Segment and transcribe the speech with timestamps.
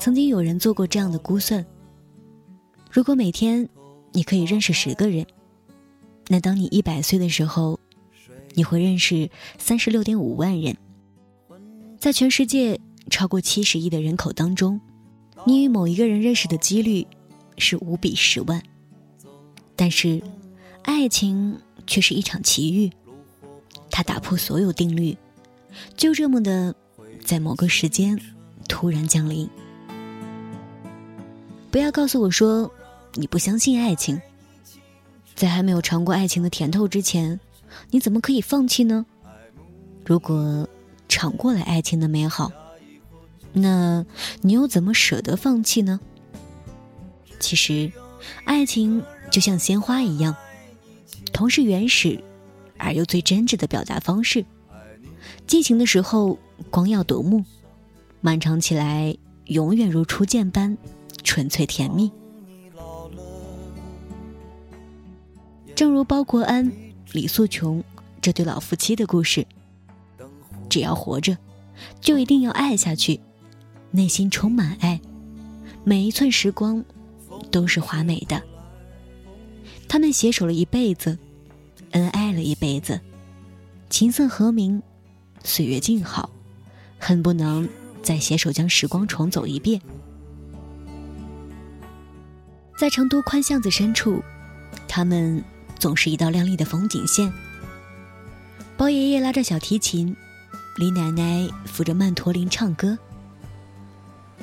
[0.00, 1.62] 曾经有人做过这样的估算：
[2.90, 3.68] 如果每天
[4.12, 5.26] 你可以认识十个人，
[6.28, 7.78] 那当你一百岁的时候，
[8.54, 9.28] 你会认识
[9.58, 10.74] 三十六点五万人。
[11.98, 14.80] 在全世界超过七十亿的人口当中，
[15.44, 17.06] 你与某一个人认识的几率
[17.58, 18.62] 是五比十万。
[19.76, 20.22] 但是，
[20.82, 22.90] 爱情却是一场奇遇，
[23.90, 25.14] 它打破所有定律，
[25.94, 26.74] 就这么的，
[27.22, 28.18] 在某个时间
[28.66, 29.46] 突然降临。
[31.70, 32.70] 不要告诉我说
[33.14, 34.20] 你不相信爱情，
[35.34, 37.38] 在还没有尝过爱情的甜头之前，
[37.90, 39.06] 你怎么可以放弃呢？
[40.04, 40.68] 如果
[41.08, 42.50] 尝过了爱情的美好，
[43.52, 44.04] 那
[44.40, 46.00] 你又怎么舍得放弃呢？
[47.38, 47.92] 其实，
[48.44, 50.34] 爱情就像鲜花一样，
[51.32, 52.22] 同是原始
[52.76, 54.44] 而又最真挚的表达方式。
[55.46, 56.38] 激情的时候
[56.70, 57.44] 光耀夺目，
[58.20, 60.76] 漫长起来永远如初见般。
[61.22, 62.10] 纯粹甜蜜，
[65.74, 66.70] 正如包国安、
[67.12, 67.82] 李素琼
[68.20, 69.46] 这对老夫妻的故事。
[70.68, 71.36] 只要活着，
[72.00, 73.20] 就一定要爱下去，
[73.90, 75.00] 内心充满爱，
[75.82, 76.84] 每一寸时光
[77.50, 78.40] 都是华美的。
[79.88, 81.18] 他们携手了一辈子，
[81.90, 83.00] 恩爱了一辈子，
[83.88, 84.80] 琴瑟和鸣，
[85.42, 86.30] 岁月静好，
[86.98, 87.68] 恨不能
[88.02, 89.80] 再携手将时光重走一遍。
[92.80, 94.24] 在成都宽巷子深处，
[94.88, 95.44] 他们
[95.78, 97.30] 总是一道亮丽的风景线。
[98.74, 100.16] 包爷爷拉着小提琴，
[100.78, 102.96] 李奶奶扶着曼陀林唱歌。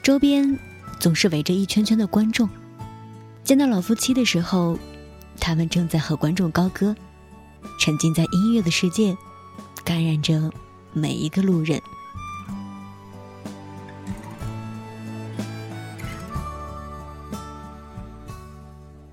[0.00, 0.56] 周边
[1.00, 2.48] 总是围着一圈圈的观众。
[3.42, 4.78] 见到老夫妻的时候，
[5.40, 6.94] 他们正在和观众高歌，
[7.80, 9.16] 沉浸在音乐的世界，
[9.82, 10.52] 感染着
[10.92, 11.82] 每一个路人。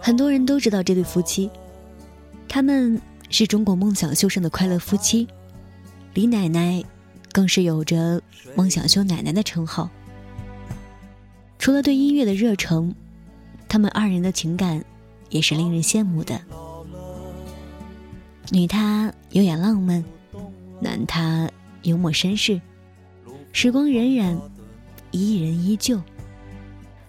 [0.00, 1.50] 很多人都知道这对夫妻，
[2.48, 5.28] 他们是中国梦想秀上的快乐夫妻，
[6.14, 6.82] 李奶奶
[7.30, 8.20] 更是有着
[8.56, 9.90] “梦想秀奶奶”的称号。
[11.58, 12.94] 除了对音乐的热诚，
[13.68, 14.82] 他们二人的情感
[15.28, 16.40] 也是令人羡慕的。
[18.50, 20.02] 女她优雅浪漫，
[20.80, 21.48] 男他
[21.82, 22.60] 幽默绅士，
[23.52, 24.40] 时光荏苒，
[25.10, 26.00] 伊人依旧。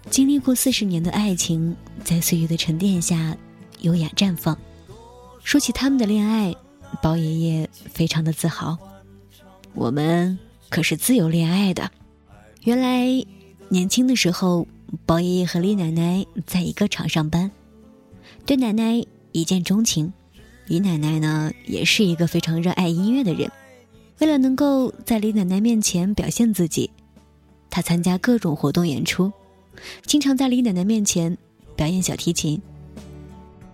[0.09, 3.38] 经历过四十年的爱情，在岁月的沉淀下，
[3.81, 4.57] 优雅绽放。
[5.44, 6.53] 说起他们的恋爱，
[7.01, 8.78] 包爷爷非常的自豪。
[9.73, 10.38] 我们
[10.69, 11.89] 可是自由恋爱的。
[12.63, 13.25] 原来
[13.69, 14.67] 年轻的时候，
[15.06, 17.50] 包爷爷和李奶奶在一个厂上班，
[18.45, 20.12] 对奶奶一见钟情。
[20.68, 23.50] 李奶奶呢，也是一个非常热爱音乐的人。
[24.19, 26.91] 为了能够在李奶奶面前表现自己，
[27.69, 29.31] 她参加各种活动演出。
[30.05, 31.37] 经常在李奶奶面前
[31.75, 32.61] 表演小提琴。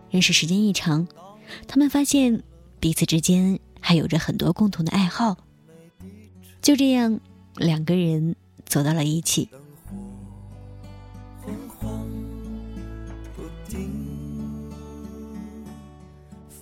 [0.10, 1.08] 认识时间一长，
[1.68, 2.42] 他们发现
[2.80, 5.38] 彼此之间还有着很多共同的爱好。
[6.62, 7.20] 就这样，
[7.58, 8.36] 两个人
[8.66, 9.50] 走到了一起。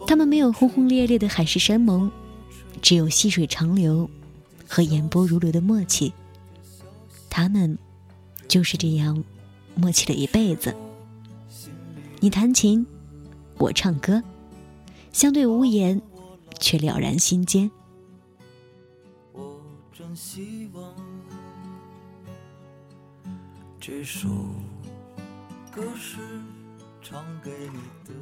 [0.07, 2.12] 他们没有轰轰烈烈的海誓山盟，
[2.81, 4.09] 只有细水长流
[4.67, 6.12] 和言波如流的默契。
[7.29, 7.78] 他们。
[8.48, 9.24] 就是这样，
[9.76, 10.76] 默契了一辈子。
[12.20, 12.86] 你弹琴，
[13.58, 14.24] 我唱歌，
[15.12, 16.02] 相对无言，
[16.60, 17.70] 却了然心间。
[19.34, 19.62] 我
[19.94, 20.96] 真希望
[23.80, 24.30] 这首
[25.72, 26.18] 歌是
[27.02, 28.14] 唱给你的。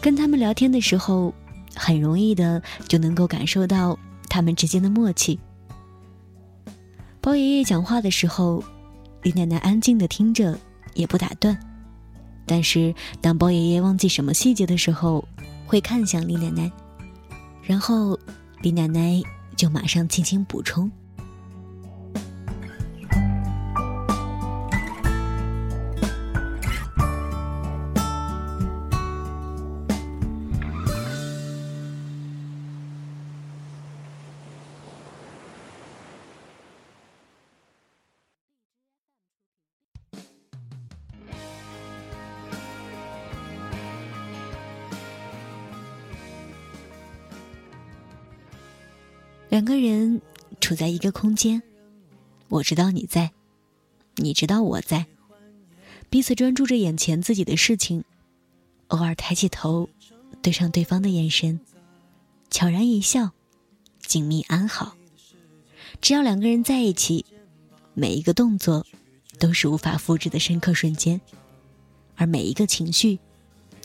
[0.00, 1.34] 跟他们聊天的时候，
[1.74, 3.98] 很容易的就能够感受到
[4.28, 5.38] 他们之间的默契。
[7.28, 8.64] 包爷爷讲话的时候，
[9.20, 10.58] 李奶奶安静的听着，
[10.94, 11.54] 也不打断。
[12.46, 15.22] 但是当包爷爷忘记什么细节的时候，
[15.66, 16.72] 会看向李奶奶，
[17.62, 18.18] 然后
[18.62, 19.22] 李奶奶
[19.56, 20.90] 就马上轻轻补充。
[49.58, 50.22] 两个人
[50.60, 51.60] 处在一个空间，
[52.46, 53.32] 我知道你在，
[54.14, 55.06] 你知道我在，
[56.08, 58.04] 彼此专注着眼前自己的事情，
[58.86, 59.88] 偶尔抬起头，
[60.42, 61.58] 对上对方的眼神，
[62.52, 63.32] 悄然一笑，
[63.98, 64.96] 紧密安好。
[66.00, 67.26] 只要两个人在一起，
[67.94, 68.86] 每一个动作
[69.40, 71.20] 都是无法复制的深刻瞬间，
[72.14, 73.18] 而每一个情绪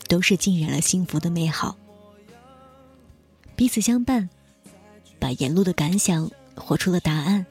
[0.06, 1.76] 都是浸染了幸福的美好。
[3.56, 4.30] 彼此相伴，
[5.24, 7.46] 把沿路的感想活出了答案；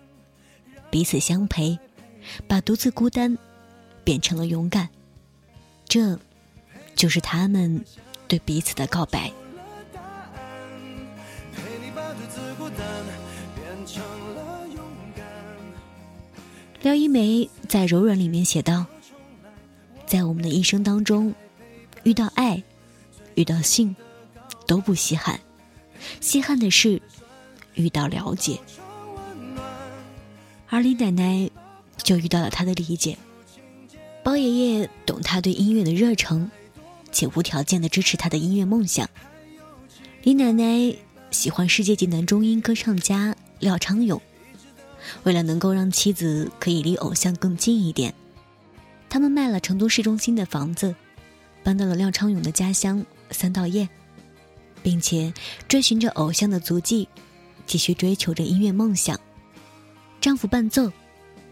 [0.92, 1.80] 彼此相陪，
[2.48, 3.36] 把独自孤单
[4.04, 4.88] 变成了勇敢。
[5.88, 6.20] 这，
[6.96, 7.84] 就是他们
[8.28, 9.34] 对彼此的告白。
[16.84, 18.86] 廖一梅在《柔软》里面写道
[20.06, 21.34] ：“在我们的一生当中，
[22.04, 22.62] 遇到爱，
[23.34, 23.96] 遇到性，
[24.68, 25.40] 都不稀罕。
[26.20, 27.02] 稀罕的是
[27.76, 28.60] 遇到了解。
[30.70, 31.50] 而李奶奶
[31.98, 33.18] 就遇到了他的理解。
[34.24, 36.50] 包爷爷懂他对音乐的热诚，
[37.12, 39.10] 且无条件的支持他的音乐梦想。
[40.24, 40.96] 李奶奶
[41.30, 44.22] 喜欢世界级男中音歌唱家廖昌永。”
[45.24, 48.14] 为了能够让妻子可以离偶像更近一点，
[49.10, 50.96] 他们卖了成都市中心的房子，
[51.62, 53.90] 搬到了廖昌永的家乡三道堰，
[54.82, 55.34] 并且
[55.68, 57.10] 追寻着偶像的足迹，
[57.66, 59.20] 继续追求着音乐梦想。
[60.22, 60.92] 丈夫伴奏，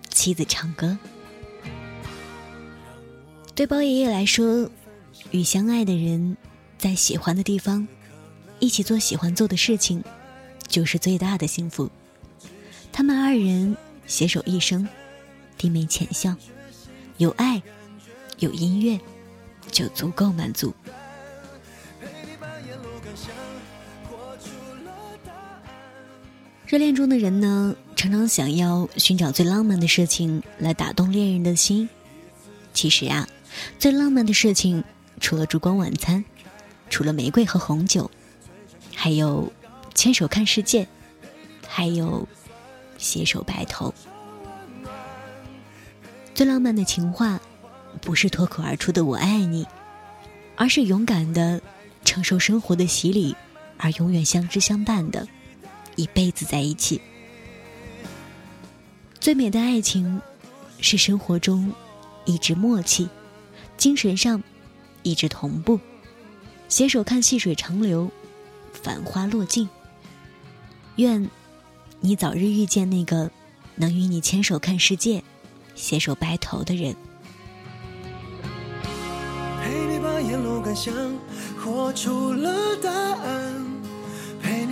[0.09, 0.97] 妻子唱歌。
[3.53, 4.69] 对包爷爷来说，
[5.31, 6.37] 与相爱的人
[6.77, 7.87] 在喜欢的地方，
[8.59, 10.03] 一起做喜欢做的事情，
[10.67, 11.89] 就是最大的幸福。
[12.93, 13.75] 他们二人
[14.07, 14.87] 携手一生，
[15.57, 16.35] 低眉浅笑，
[17.17, 17.61] 有爱，
[18.39, 18.99] 有音乐，
[19.69, 20.73] 就足够满足。
[26.71, 31.89] 热恋中的人呢，常常想要寻找最浪漫的事情来打动恋人的心。
[32.73, 33.27] 其实呀，
[33.77, 34.81] 最浪漫的事情，
[35.19, 36.23] 除了烛光晚餐，
[36.89, 38.09] 除了玫瑰和红酒，
[38.95, 39.51] 还有
[39.93, 40.87] 牵手看世界，
[41.67, 42.25] 还有。
[42.97, 43.93] 携手白头，
[46.33, 47.41] 最浪漫的情话，
[47.99, 49.65] 不是脱口而出的“我爱你”，
[50.55, 51.59] 而是勇敢的
[52.05, 53.35] 承受生活的洗礼，
[53.77, 55.27] 而永远相知相伴的，
[55.95, 57.01] 一辈子在一起。
[59.19, 60.21] 最美的爱情，
[60.79, 61.71] 是生活中
[62.25, 63.09] 一直默契，
[63.77, 64.41] 精神上
[65.03, 65.79] 一直同步，
[66.67, 68.11] 携手看细水长流，
[68.73, 69.69] 繁花落尽。
[70.95, 71.29] 愿。
[72.03, 73.29] 你早日遇见那个
[73.75, 75.23] 能与你牵手看世界、
[75.75, 76.95] 携手白头的人。
[79.61, 80.91] 陪你把沿路感想
[81.63, 83.60] 活出了答案，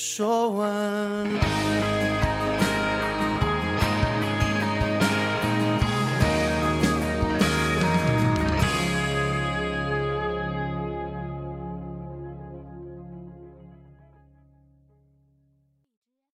[0.00, 1.47] 说完。